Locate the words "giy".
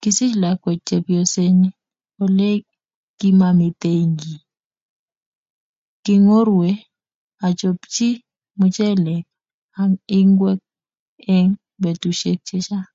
4.20-4.40